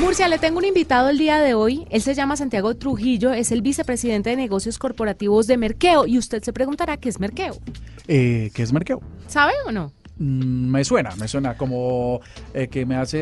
Murcia, 0.00 0.26
le 0.26 0.38
tengo 0.38 0.58
un 0.58 0.64
invitado 0.64 1.08
el 1.08 1.18
día 1.18 1.38
de 1.38 1.54
hoy. 1.54 1.86
Él 1.88 2.02
se 2.02 2.14
llama 2.14 2.36
Santiago 2.36 2.74
Trujillo, 2.74 3.32
es 3.32 3.52
el 3.52 3.62
vicepresidente 3.62 4.30
de 4.30 4.36
negocios 4.36 4.76
corporativos 4.76 5.46
de 5.46 5.56
Merkeo. 5.56 6.04
Y 6.06 6.18
usted 6.18 6.42
se 6.42 6.52
preguntará 6.52 6.96
qué 6.96 7.08
es 7.08 7.20
Merkeo. 7.20 7.56
Eh, 8.08 8.50
¿Qué 8.52 8.62
es 8.64 8.72
Merkeo? 8.72 9.00
¿Sabe 9.28 9.52
o 9.66 9.70
no? 9.70 9.92
Mm, 10.18 10.68
me 10.68 10.84
suena, 10.84 11.14
me 11.16 11.28
suena 11.28 11.56
como 11.56 12.20
eh, 12.52 12.66
que 12.66 12.84
me 12.84 12.96
hace, 12.96 13.18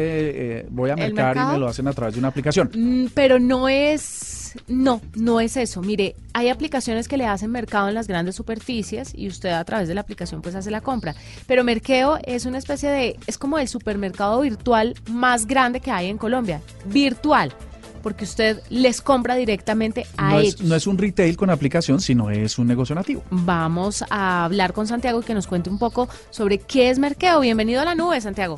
eh, 0.60 0.66
voy 0.70 0.90
a 0.90 0.96
mercar 0.96 1.36
y 1.36 1.40
me 1.40 1.58
lo 1.58 1.68
hacen 1.68 1.88
a 1.88 1.92
través 1.92 2.14
de 2.14 2.20
una 2.20 2.28
aplicación. 2.28 2.70
Mm, 2.74 3.06
pero 3.14 3.38
no 3.38 3.68
es, 3.68 4.41
no, 4.66 5.00
no 5.14 5.40
es 5.40 5.56
eso. 5.56 5.82
Mire, 5.82 6.16
hay 6.32 6.48
aplicaciones 6.48 7.08
que 7.08 7.16
le 7.16 7.26
hacen 7.26 7.50
mercado 7.50 7.88
en 7.88 7.94
las 7.94 8.08
grandes 8.08 8.36
superficies 8.36 9.12
y 9.14 9.28
usted 9.28 9.50
a 9.50 9.64
través 9.64 9.88
de 9.88 9.94
la 9.94 10.00
aplicación 10.02 10.42
pues 10.42 10.54
hace 10.54 10.70
la 10.70 10.80
compra. 10.80 11.14
Pero 11.46 11.64
Merkeo 11.64 12.18
es 12.24 12.46
una 12.46 12.58
especie 12.58 12.90
de, 12.90 13.16
es 13.26 13.38
como 13.38 13.58
el 13.58 13.68
supermercado 13.68 14.40
virtual 14.40 14.94
más 15.10 15.46
grande 15.46 15.80
que 15.80 15.90
hay 15.90 16.08
en 16.08 16.18
Colombia, 16.18 16.60
virtual 16.86 17.54
porque 18.02 18.24
usted 18.24 18.60
les 18.68 19.00
compra 19.00 19.36
directamente 19.36 20.06
a 20.16 20.30
no 20.30 20.40
ellos. 20.40 20.54
Es, 20.54 20.62
no 20.62 20.74
es 20.74 20.86
un 20.86 20.98
retail 20.98 21.36
con 21.36 21.50
aplicación, 21.50 22.00
sino 22.00 22.30
es 22.30 22.58
un 22.58 22.66
negocio 22.66 22.94
nativo. 22.94 23.22
Vamos 23.30 24.04
a 24.10 24.44
hablar 24.44 24.72
con 24.72 24.86
Santiago 24.86 25.20
y 25.20 25.22
que 25.22 25.34
nos 25.34 25.46
cuente 25.46 25.70
un 25.70 25.78
poco 25.78 26.08
sobre 26.30 26.58
qué 26.58 26.90
es 26.90 26.98
Merkeo. 26.98 27.40
Bienvenido 27.40 27.80
a 27.80 27.84
la 27.84 27.94
nube, 27.94 28.20
Santiago. 28.20 28.56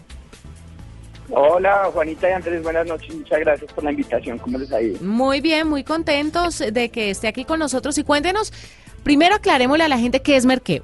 Hola 1.30 1.90
Juanita 1.92 2.28
y 2.28 2.32
Andrés, 2.32 2.62
buenas 2.62 2.86
noches, 2.86 3.14
muchas 3.14 3.40
gracias 3.40 3.72
por 3.72 3.82
la 3.84 3.90
invitación, 3.90 4.38
¿cómo 4.38 4.58
les 4.58 4.70
ha 4.72 4.82
ido? 4.82 5.00
Muy 5.00 5.40
bien, 5.40 5.66
muy 5.68 5.82
contentos 5.82 6.58
de 6.58 6.90
que 6.90 7.10
esté 7.10 7.28
aquí 7.28 7.44
con 7.44 7.58
nosotros 7.58 7.96
y 7.96 8.04
cuéntenos, 8.04 8.52
primero 9.02 9.34
aclarémosle 9.34 9.84
a 9.84 9.88
la 9.88 9.98
gente 9.98 10.20
qué 10.20 10.36
es 10.36 10.44
Merkeo. 10.44 10.82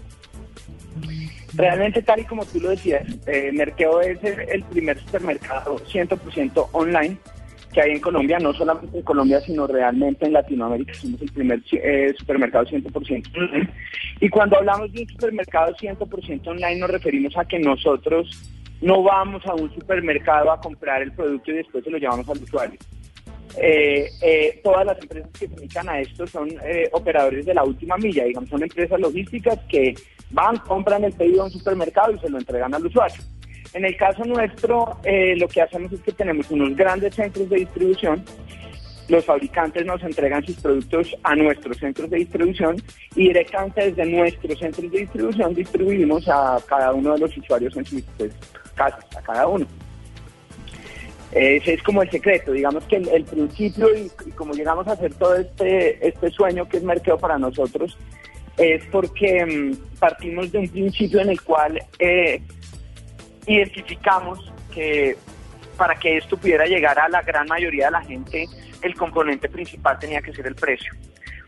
Realmente 1.55 2.01
tal 2.03 2.21
y 2.21 2.25
como 2.25 2.47
tú 2.47 2.61
lo 2.61 2.71
decías, 2.71 3.07
eh, 3.27 3.51
Merkeo 3.53 4.01
es 4.01 4.19
el, 4.23 4.63
primer 4.65 4.99
supermercado 5.01 5.79
100% 5.79 6.69
online 6.73 7.19
que 7.73 7.83
hay 7.83 7.93
en 7.93 8.01
Colombia, 8.01 8.39
no 8.39 8.53
solamente 8.53 8.99
en 8.99 9.05
Colombia, 9.05 9.41
sino 9.41 9.67
realmente 9.67 10.27
en 10.27 10.33
Latinoamérica. 10.33 10.93
Somos 10.95 11.23
el 11.23 11.31
primer 11.31 11.63
eh, 11.73 12.13
supermercado 12.19 12.65
100% 12.67 13.37
online. 13.37 13.69
Y 14.21 14.29
cuando 14.29 14.57
hablamos 14.57 14.93
de 14.93 15.03
un 15.03 15.09
supermercado 15.09 15.75
100% 15.77 16.49
online, 16.49 16.81
nos 16.81 16.91
referimos 16.91 17.37
a 17.37 17.45
que 17.45 17.59
nosotros 17.61 18.29
no 18.81 19.03
vamos 19.03 19.45
a 19.47 19.55
un 19.55 19.73
supermercado 19.75 20.51
a 20.51 20.61
comprar 20.61 21.03
el 21.03 21.13
producto 21.13 21.51
y 21.51 21.57
después 21.57 21.85
se 21.85 21.91
lo 21.91 21.99
llevamos 21.99 22.29
al 22.29 22.43
usuario. 22.43 22.79
Eh, 23.57 24.09
eh, 24.23 24.61
todas 24.63 24.87
las 24.87 24.99
empresas 25.01 25.31
que 25.33 25.49
se 25.49 25.55
dedican 25.55 25.89
a 25.89 26.01
esto 26.01 26.27
son 26.27 26.49
eh, 26.65 26.89
operadores 26.93 27.45
de 27.45 27.55
la 27.55 27.65
última 27.65 27.97
milla, 27.97 28.25
digamos, 28.25 28.49
son 28.49 28.63
empresas 28.63 29.01
logísticas 29.01 29.59
que 29.69 29.95
van, 30.31 30.57
compran 30.59 31.05
el 31.05 31.13
pedido 31.13 31.43
a 31.43 31.45
un 31.47 31.51
supermercado 31.51 32.13
y 32.13 32.19
se 32.19 32.31
lo 32.31 32.39
entregan 32.39 32.75
al 32.75 32.87
usuario. 32.87 33.23
En 33.73 33.85
el 33.85 33.97
caso 33.97 34.25
nuestro, 34.25 34.99
lo 35.37 35.49
que 35.49 35.63
hacemos 35.63 35.93
es 35.93 36.01
que 36.01 36.11
tenemos 36.11 36.51
unos 36.51 36.75
grandes 36.75 37.15
centros 37.15 37.49
de 37.49 37.57
distribución. 37.59 38.25
Los 39.09 39.25
fabricantes 39.25 39.87
nos 39.87 40.03
entregan 40.03 40.45
sus 40.45 40.57
productos 40.57 41.17
a 41.23 41.37
nuestros 41.37 41.77
centros 41.79 42.11
de 42.11 42.19
distribución 42.19 42.77
y 43.15 43.29
directamente 43.29 43.93
desde 43.93 44.07
nuestros 44.07 44.59
centros 44.59 44.91
de 44.91 45.01
distribución 45.01 45.55
distribuimos 45.55 46.29
a 46.29 46.59
cada 46.67 46.93
uno 46.93 47.13
de 47.13 47.19
los 47.21 47.37
usuarios 47.37 47.77
en 47.77 47.85
pues, 48.17 48.33
casas, 48.81 49.05
a 49.17 49.23
cada 49.23 49.47
uno. 49.47 49.67
Ese 51.33 51.75
es 51.75 51.83
como 51.83 52.03
el 52.03 52.11
secreto, 52.11 52.53
digamos 52.53 52.83
que 52.89 52.97
el, 52.97 53.09
el 53.09 53.25
principio 53.25 53.87
y, 53.97 54.11
como 54.33 54.53
llegamos 54.53 54.87
a 54.89 54.93
hacer 54.93 55.13
todo 55.15 55.37
este, 55.37 55.73
este 56.09 56.31
sueño 56.31 56.69
que 56.69 56.79
es 56.79 56.83
mercado 56.83 57.19
para 57.19 57.39
nosotros, 57.39 57.97
es 58.57 58.85
porque 58.91 59.47
mmm, 59.47 59.99
partimos 59.99 60.51
de 60.51 60.59
un 60.59 60.69
principio 60.69 61.21
en 61.21 61.29
el 61.31 61.41
cual 61.41 61.73
eh, 61.99 62.43
identificamos 63.47 64.53
que 64.75 65.17
para 65.77 65.95
que 65.95 66.17
esto 66.17 66.37
pudiera 66.37 66.67
llegar 66.67 66.99
a 66.99 67.09
la 67.09 67.23
gran 67.23 67.47
mayoría 67.47 67.87
de 67.87 67.93
la 67.93 68.03
gente, 68.03 68.47
el 68.83 68.95
componente 68.95 69.49
principal 69.49 69.99
tenía 69.99 70.21
que 70.21 70.33
ser 70.33 70.47
el 70.47 70.55
precio. 70.55 70.93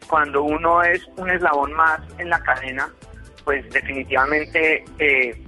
Cuando 0.09 0.43
uno 0.43 0.83
es 0.83 1.01
un 1.17 1.29
eslabón 1.29 1.73
más 1.73 2.01
en 2.19 2.29
la 2.29 2.41
cadena, 2.41 2.89
pues 3.45 3.69
definitivamente 3.71 4.85
eh, 4.99 5.43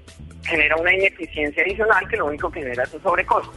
genera 0.45 0.77
una 0.77 0.93
ineficiencia 0.93 1.63
adicional 1.63 2.09
que 2.09 2.17
lo 2.17 2.27
único 2.27 2.51
que 2.51 2.61
genera 2.61 2.85
es 2.85 2.95
un 2.95 3.03
sobrecosto. 3.03 3.53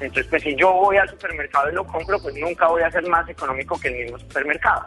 Entonces, 0.00 0.26
pues 0.28 0.42
si 0.42 0.54
yo 0.56 0.72
voy 0.72 0.98
al 0.98 1.08
supermercado 1.08 1.70
y 1.70 1.74
lo 1.74 1.86
compro, 1.86 2.20
pues 2.20 2.34
nunca 2.36 2.66
voy 2.68 2.82
a 2.82 2.90
ser 2.90 3.06
más 3.08 3.28
económico 3.28 3.80
que 3.80 3.88
el 3.88 3.94
mismo 4.04 4.18
supermercado. 4.18 4.86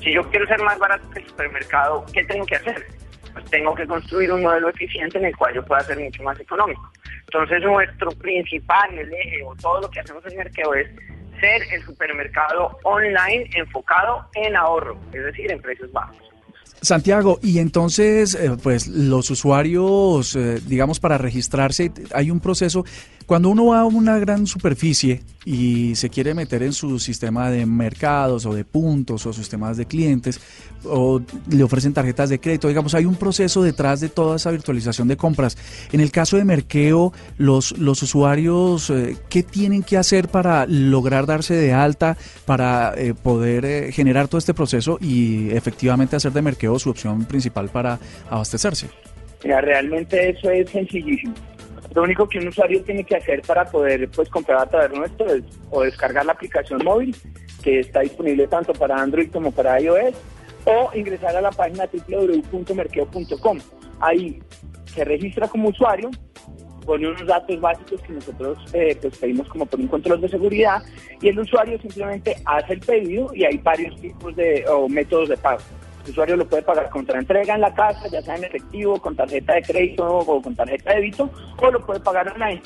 Si 0.00 0.12
yo 0.12 0.28
quiero 0.30 0.46
ser 0.46 0.60
más 0.62 0.78
barato 0.78 1.08
que 1.10 1.20
el 1.20 1.28
supermercado, 1.28 2.04
¿qué 2.12 2.24
tengo 2.24 2.44
que 2.46 2.56
hacer? 2.56 2.86
Pues 3.32 3.44
tengo 3.46 3.74
que 3.74 3.86
construir 3.86 4.32
un 4.32 4.42
modelo 4.42 4.70
eficiente 4.70 5.18
en 5.18 5.26
el 5.26 5.36
cual 5.36 5.54
yo 5.54 5.64
pueda 5.64 5.82
ser 5.82 5.98
mucho 5.98 6.22
más 6.24 6.40
económico. 6.40 6.90
Entonces 7.20 7.62
nuestro 7.62 8.10
principal 8.12 8.98
el 8.98 9.12
eje 9.12 9.42
o 9.44 9.54
todo 9.54 9.82
lo 9.82 9.90
que 9.90 10.00
hacemos 10.00 10.24
en 10.26 10.36
Merkeo 10.36 10.74
es 10.74 10.88
ser 11.38 11.62
el 11.72 11.82
supermercado 11.84 12.76
online 12.82 13.48
enfocado 13.54 14.26
en 14.34 14.56
ahorro, 14.56 14.98
es 15.12 15.24
decir, 15.24 15.50
en 15.50 15.60
precios 15.60 15.92
bajos. 15.92 16.29
Santiago, 16.80 17.38
y 17.42 17.58
entonces, 17.58 18.34
eh, 18.34 18.52
pues 18.62 18.86
los 18.86 19.30
usuarios, 19.30 20.34
eh, 20.36 20.60
digamos, 20.66 21.00
para 21.00 21.18
registrarse, 21.18 21.92
hay 22.14 22.30
un 22.30 22.40
proceso. 22.40 22.84
Cuando 23.30 23.48
uno 23.50 23.66
va 23.66 23.82
a 23.82 23.84
una 23.84 24.18
gran 24.18 24.44
superficie 24.48 25.20
y 25.44 25.94
se 25.94 26.10
quiere 26.10 26.34
meter 26.34 26.64
en 26.64 26.72
su 26.72 26.98
sistema 26.98 27.48
de 27.48 27.64
mercados 27.64 28.44
o 28.44 28.52
de 28.52 28.64
puntos 28.64 29.24
o 29.24 29.32
sistemas 29.32 29.76
de 29.76 29.86
clientes, 29.86 30.40
o 30.82 31.22
le 31.48 31.62
ofrecen 31.62 31.94
tarjetas 31.94 32.28
de 32.28 32.40
crédito, 32.40 32.66
digamos, 32.66 32.92
hay 32.96 33.04
un 33.04 33.14
proceso 33.14 33.62
detrás 33.62 34.00
de 34.00 34.08
toda 34.08 34.34
esa 34.34 34.50
virtualización 34.50 35.06
de 35.06 35.16
compras. 35.16 35.56
En 35.92 36.00
el 36.00 36.10
caso 36.10 36.38
de 36.38 36.44
Merkeo, 36.44 37.12
los, 37.38 37.78
los 37.78 38.02
usuarios, 38.02 38.90
eh, 38.90 39.16
¿qué 39.28 39.44
tienen 39.44 39.84
que 39.84 39.96
hacer 39.96 40.26
para 40.26 40.66
lograr 40.66 41.26
darse 41.26 41.54
de 41.54 41.72
alta, 41.72 42.16
para 42.46 42.94
eh, 42.96 43.14
poder 43.14 43.64
eh, 43.64 43.92
generar 43.92 44.26
todo 44.26 44.38
este 44.40 44.54
proceso 44.54 44.98
y 45.00 45.50
efectivamente 45.50 46.16
hacer 46.16 46.32
de 46.32 46.42
Merkeo 46.42 46.80
su 46.80 46.90
opción 46.90 47.26
principal 47.26 47.68
para 47.68 48.00
abastecerse? 48.28 48.88
Mira, 49.44 49.60
realmente 49.60 50.30
eso 50.30 50.50
es 50.50 50.68
sencillísimo. 50.68 51.32
Lo 51.94 52.02
único 52.02 52.28
que 52.28 52.38
un 52.38 52.48
usuario 52.48 52.82
tiene 52.82 53.04
que 53.04 53.16
hacer 53.16 53.42
para 53.42 53.64
poder 53.64 54.08
pues 54.10 54.28
comprar 54.28 54.62
a 54.62 54.66
través 54.66 54.96
nuestro 54.96 55.26
es 55.26 55.42
o 55.70 55.82
descargar 55.82 56.24
la 56.24 56.32
aplicación 56.32 56.82
móvil, 56.84 57.14
que 57.62 57.80
está 57.80 58.00
disponible 58.00 58.46
tanto 58.46 58.72
para 58.72 59.00
Android 59.00 59.30
como 59.30 59.50
para 59.50 59.80
iOS, 59.80 60.14
o 60.64 60.90
ingresar 60.94 61.36
a 61.36 61.40
la 61.40 61.50
página 61.50 61.88
www.merkeo.com. 62.08 63.58
Ahí 64.00 64.40
se 64.86 65.04
registra 65.04 65.48
como 65.48 65.68
usuario, 65.68 66.10
pone 66.84 67.08
unos 67.08 67.26
datos 67.26 67.60
básicos 67.60 68.00
que 68.02 68.12
nosotros 68.12 68.58
eh, 68.72 68.96
pues 69.00 69.18
pedimos 69.18 69.48
como 69.48 69.66
por 69.66 69.80
un 69.80 69.88
control 69.88 70.20
de 70.20 70.28
seguridad 70.28 70.82
y 71.20 71.28
el 71.28 71.38
usuario 71.38 71.78
simplemente 71.80 72.36
hace 72.44 72.74
el 72.74 72.80
pedido 72.80 73.30
y 73.34 73.44
hay 73.44 73.58
varios 73.58 74.00
tipos 74.00 74.34
de 74.36 74.64
o 74.68 74.88
métodos 74.88 75.28
de 75.28 75.36
pago. 75.36 75.60
El 76.10 76.14
usuario 76.14 76.36
lo 76.38 76.48
puede 76.48 76.62
pagar 76.62 76.90
contra 76.90 77.20
entrega 77.20 77.54
en 77.54 77.60
la 77.60 77.72
casa, 77.72 78.08
ya 78.10 78.20
sea 78.20 78.34
en 78.34 78.42
efectivo, 78.42 79.00
con 79.00 79.14
tarjeta 79.14 79.54
de 79.54 79.62
crédito 79.62 80.04
o 80.08 80.42
con 80.42 80.56
tarjeta 80.56 80.90
de 80.90 80.96
débito, 80.96 81.30
o 81.58 81.70
lo 81.70 81.86
puede 81.86 82.00
pagar 82.00 82.32
online. 82.32 82.60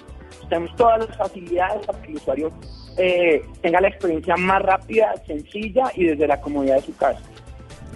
Tenemos 0.49 0.75
todas 0.77 1.07
las 1.07 1.15
facilidades 1.19 1.85
para 1.85 2.01
que 2.01 2.13
el 2.13 2.17
usuario 2.17 2.51
eh, 2.97 3.43
tenga 3.61 3.83
la 3.83 3.89
experiencia 3.89 4.35
más 4.39 4.63
rápida, 4.63 5.13
sencilla 5.27 5.93
y 5.95 6.05
desde 6.05 6.27
la 6.27 6.41
comodidad 6.41 6.77
de 6.77 6.83
su 6.83 6.97
casa. 6.97 7.21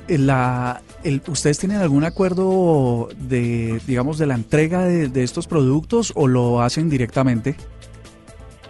La, 0.07 0.83
el, 1.03 1.23
¿Ustedes 1.27 1.59
tienen 1.59 1.79
algún 1.79 2.05
acuerdo 2.05 3.09
de, 3.17 3.81
digamos, 3.87 4.19
de 4.19 4.27
la 4.27 4.35
entrega 4.35 4.85
de, 4.85 5.09
de 5.09 5.23
estos 5.23 5.47
productos 5.47 6.13
o 6.15 6.27
lo 6.27 6.61
hacen 6.61 6.91
directamente? 6.91 7.57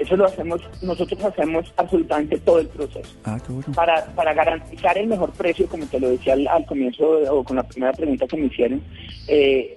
Eso 0.08 0.16
lo 0.16 0.24
hacemos, 0.24 0.62
nosotros 0.80 1.22
hacemos 1.22 1.70
absolutamente 1.76 2.38
todo 2.38 2.60
el 2.60 2.68
proceso. 2.68 3.14
Ah, 3.24 3.38
qué 3.46 3.52
bueno. 3.52 3.74
Para, 3.74 4.06
para 4.14 4.32
garantizar 4.32 4.96
el 4.96 5.06
mejor 5.06 5.32
precio, 5.32 5.68
como 5.68 5.84
te 5.84 6.00
lo 6.00 6.08
decía 6.08 6.32
al, 6.32 6.48
al 6.48 6.64
comienzo 6.64 7.06
o 7.30 7.44
con 7.44 7.56
la 7.56 7.62
primera 7.62 7.92
pregunta 7.92 8.26
que 8.26 8.38
me 8.38 8.46
hicieron, 8.46 8.80
eh, 9.26 9.76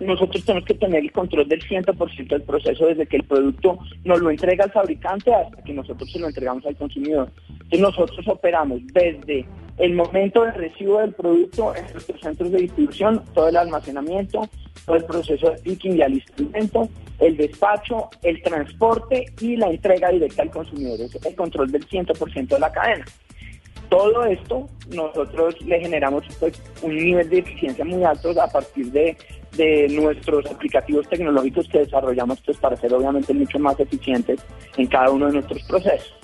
nosotros 0.00 0.42
tenemos 0.46 0.66
que 0.66 0.72
tener 0.72 1.02
el 1.02 1.12
control 1.12 1.46
del 1.46 1.60
100% 1.60 2.28
del 2.28 2.40
proceso 2.40 2.86
desde 2.86 3.06
que 3.06 3.18
el 3.18 3.24
producto 3.24 3.78
nos 4.02 4.18
lo 4.22 4.30
entrega 4.30 4.64
al 4.64 4.72
fabricante 4.72 5.30
hasta 5.34 5.62
que 5.62 5.74
nosotros 5.74 6.10
se 6.10 6.18
lo 6.18 6.28
entregamos 6.28 6.64
al 6.64 6.76
consumidor. 6.76 7.30
Entonces 7.50 7.80
nosotros 7.80 8.28
operamos 8.28 8.80
desde 8.94 9.44
el 9.76 9.92
momento 9.92 10.42
de 10.42 10.52
recibo 10.52 11.00
del 11.00 11.12
producto 11.12 11.76
en 11.76 11.82
nuestros 11.92 12.18
centros 12.18 12.50
de 12.50 12.60
distribución, 12.60 13.22
todo 13.34 13.48
el 13.48 13.56
almacenamiento, 13.58 14.48
todo 14.86 14.96
el 14.96 15.04
proceso 15.04 15.50
de 15.50 15.58
picking 15.58 15.98
y 15.98 16.02
alistamiento, 16.02 16.88
el 17.20 17.36
despacho, 17.36 18.08
el 18.22 18.42
transporte 18.42 19.26
y 19.40 19.56
la 19.56 19.68
entrega 19.68 20.10
directa 20.10 20.42
al 20.42 20.50
consumidor. 20.50 21.00
Es 21.00 21.14
el 21.24 21.34
control 21.34 21.70
del 21.70 21.86
100% 21.86 22.48
de 22.48 22.58
la 22.58 22.72
cadena. 22.72 23.04
Todo 23.88 24.24
esto 24.24 24.68
nosotros 24.94 25.60
le 25.62 25.80
generamos 25.80 26.24
pues, 26.38 26.60
un 26.82 26.96
nivel 26.96 27.28
de 27.28 27.38
eficiencia 27.38 27.84
muy 27.84 28.04
alto 28.04 28.30
a 28.40 28.46
partir 28.46 28.90
de, 28.92 29.16
de 29.56 29.88
nuestros 29.90 30.46
aplicativos 30.46 31.08
tecnológicos 31.08 31.68
que 31.68 31.80
desarrollamos 31.80 32.40
pues, 32.46 32.56
para 32.58 32.76
ser 32.76 32.94
obviamente 32.94 33.34
mucho 33.34 33.58
más 33.58 33.78
eficientes 33.80 34.40
en 34.76 34.86
cada 34.86 35.10
uno 35.10 35.26
de 35.26 35.32
nuestros 35.34 35.62
procesos. 35.64 36.14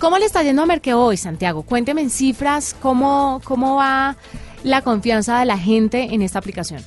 ¿Cómo 0.00 0.18
le 0.18 0.24
está 0.24 0.42
yendo 0.42 0.62
a 0.62 0.66
Merkeo 0.66 1.00
hoy, 1.00 1.16
Santiago? 1.16 1.62
Cuénteme 1.62 2.00
en 2.00 2.10
cifras 2.10 2.74
cómo, 2.74 3.40
cómo 3.44 3.76
va 3.76 4.16
la 4.64 4.82
confianza 4.82 5.38
de 5.38 5.46
la 5.46 5.56
gente 5.56 6.08
en 6.12 6.22
esta 6.22 6.40
aplicación. 6.40 6.82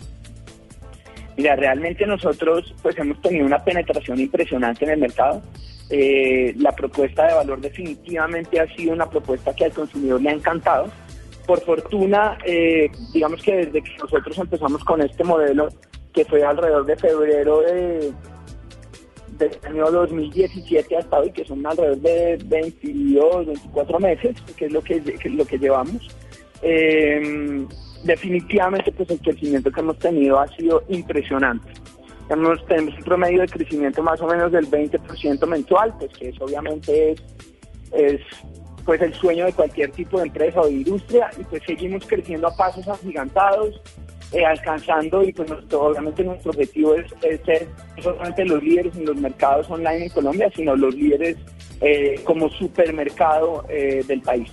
Mira, 1.38 1.56
realmente 1.56 2.06
nosotros 2.06 2.74
pues 2.82 2.98
hemos 2.98 3.22
tenido 3.22 3.46
una 3.46 3.64
penetración 3.64 4.20
impresionante 4.20 4.86
en 4.86 4.92
el 4.92 5.00
mercado. 5.00 5.42
Eh, 5.90 6.54
la 6.58 6.72
propuesta 6.72 7.28
de 7.28 7.34
valor 7.34 7.60
definitivamente 7.60 8.60
ha 8.60 8.68
sido 8.76 8.94
una 8.94 9.10
propuesta 9.10 9.54
que 9.54 9.66
al 9.66 9.72
consumidor 9.72 10.22
le 10.22 10.30
ha 10.30 10.34
encantado. 10.34 10.88
Por 11.46 11.62
fortuna, 11.62 12.38
eh, 12.46 12.90
digamos 13.14 13.42
que 13.44 13.58
desde 13.58 13.84
que 13.84 13.98
nosotros 13.98 14.38
empezamos 14.38 14.84
con 14.84 15.02
este 15.02 15.24
modelo, 15.24 15.70
que 16.14 16.26
fue 16.26 16.44
alrededor 16.44 16.86
de 16.86 16.96
febrero 16.96 17.62
de, 17.62 18.14
del 19.38 19.52
año 19.68 19.92
2017 19.92 20.98
hasta 20.98 21.20
hoy, 21.20 21.32
que 21.32 21.46
son 21.46 21.66
alrededor 21.66 21.98
de 21.98 22.40
22, 22.46 23.48
24 23.48 24.00
meses, 24.00 24.36
que 24.56 24.66
es 24.66 24.72
lo 24.72 24.82
que 24.82 24.96
es 24.96 25.32
lo 25.34 25.46
que 25.46 25.60
llevamos. 25.60 26.16
Eh, 26.62 27.66
definitivamente 28.04 28.92
pues 28.92 29.10
el 29.10 29.20
crecimiento 29.20 29.72
que 29.72 29.80
hemos 29.82 30.00
tenido 30.00 30.40
ha 30.40 30.48
sido 30.56 30.84
impresionante. 30.90 31.70
Tenemos, 32.28 32.66
tenemos 32.68 32.96
un 32.96 33.04
promedio 33.04 33.42
de 33.42 33.48
crecimiento 33.48 34.02
más 34.02 34.20
o 34.22 34.28
menos 34.28 34.52
del 34.52 34.70
20% 34.70 35.46
mensual, 35.48 35.94
pues 36.00 36.12
que 36.18 36.30
es 36.30 36.42
obviamente 36.42 37.12
es, 37.12 37.24
es 37.94 38.22
pues 38.86 39.02
el 39.02 39.14
sueño 39.14 39.46
de 39.46 39.54
cualquier 39.54 39.92
tipo 39.92 40.20
de 40.20 40.28
empresa 40.28 40.62
o 40.62 40.68
de 40.68 40.74
industria 40.74 41.30
y 41.40 41.44
pues 41.44 41.62
seguimos 41.66 42.06
creciendo 42.08 42.48
a 42.48 42.56
pasos 42.56 42.88
agigantados, 42.88 43.82
eh, 44.32 44.46
alcanzando 44.46 45.24
y 45.24 45.34
pues 45.34 45.52
obviamente 45.74 46.24
nuestro 46.24 46.52
objetivo 46.52 46.96
es, 46.96 47.12
es, 47.24 47.42
ser 47.42 47.68
no 47.98 48.04
solamente 48.04 48.46
los 48.46 48.62
líderes 48.62 48.96
en 48.96 49.06
los 49.06 49.16
mercados 49.18 49.70
online 49.70 50.06
en 50.06 50.10
Colombia, 50.10 50.52
sino 50.56 50.76
los 50.76 50.94
líderes 50.94 51.38
eh, 51.82 52.20
como 52.24 52.50
supermercado 52.50 53.66
eh, 53.70 54.04
del 54.08 54.22
país. 54.22 54.52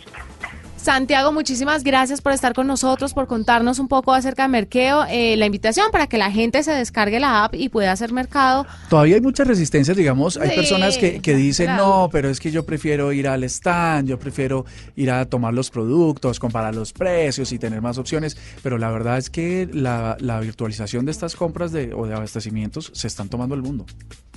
Santiago, 0.83 1.31
muchísimas 1.31 1.85
gracias 1.85 2.21
por 2.21 2.33
estar 2.33 2.55
con 2.55 2.67
nosotros, 2.67 3.15
por 3.15 3.29
contarnos 3.29 3.79
un 3.79 3.87
poco 3.87 4.13
acerca 4.13 4.43
de 4.43 4.49
Merkeo. 4.49 5.05
Eh, 5.09 5.37
la 5.37 5.47
invitación 5.47 5.87
para 5.93 6.09
que 6.09 6.19
la 6.19 6.29
gente 6.33 6.65
se 6.65 6.73
descargue 6.73 7.21
la 7.21 7.45
app 7.45 7.55
y 7.55 7.69
pueda 7.69 7.93
hacer 7.93 8.13
mercado. 8.13 8.67
Todavía 8.91 9.15
hay 9.15 9.21
muchas 9.21 9.47
resistencias, 9.47 9.97
digamos. 9.97 10.37
Hay 10.39 10.57
personas 10.57 10.99
que, 10.99 11.21
que 11.21 11.37
dicen, 11.37 11.67
claro. 11.67 11.87
no, 11.87 12.09
pero 12.11 12.29
es 12.29 12.41
que 12.41 12.51
yo 12.51 12.67
prefiero 12.67 13.13
ir 13.13 13.29
al 13.29 13.45
stand, 13.45 14.09
yo 14.09 14.19
prefiero 14.19 14.67
ir 14.97 15.13
a 15.13 15.25
tomar 15.27 15.55
los 15.55 15.71
productos, 15.71 16.41
comparar 16.41 16.75
los 16.75 16.93
precios 16.93 17.53
y 17.53 17.61
tener 17.61 17.81
más 17.81 17.97
opciones. 17.99 18.37
Pero 18.65 18.77
la 18.77 18.91
verdad 18.91 19.19
es 19.19 19.31
que 19.31 19.69
la, 19.73 20.17
la 20.19 20.41
virtualización 20.41 21.05
de 21.05 21.13
estas 21.13 21.37
compras 21.37 21.71
de, 21.71 21.95
o 21.95 22.09
de 22.09 22.15
abastecimientos 22.15 22.91
se 22.93 23.07
están 23.07 23.29
tomando 23.29 23.55
el 23.55 23.63
mundo. 23.63 23.87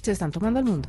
Se 0.04 0.12
están 0.12 0.32
tomando 0.32 0.60
el 0.60 0.66
mundo. 0.66 0.88